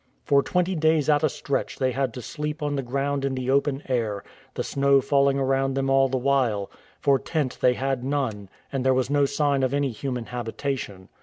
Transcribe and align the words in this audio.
For 0.23 0.41
twenty 0.41 0.73
days 0.73 1.09
at 1.09 1.21
a 1.21 1.29
stretch 1.29 1.77
they 1.77 1.93
Imd 1.93 2.13
to 2.13 2.23
sleep 2.23 2.63
on 2.63 2.75
the 2.75 2.81
ground 2.81 3.23
in 3.23 3.35
the 3.35 3.51
open 3.51 3.83
air, 3.87 4.23
the 4.55 4.63
snow 4.63 4.99
falling 4.99 5.37
around 5.37 5.75
them 5.75 5.91
all 5.91 6.09
the 6.09 6.17
while; 6.17 6.71
for 6.99 7.19
tent 7.19 7.59
they 7.61 7.75
had 7.75 8.03
none, 8.03 8.49
and 8.71 8.83
there 8.83 8.95
was 8.95 9.11
no 9.11 9.25
sign 9.25 9.61
of 9.61 9.75
any 9.75 9.91
human 9.91 10.25
habitation. 10.25 11.07